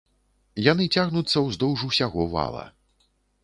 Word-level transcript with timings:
Яны 0.71 0.87
цягнуцца 1.01 1.37
ўздоўж 1.49 1.79
усяго 1.91 2.21
вала. 2.35 2.69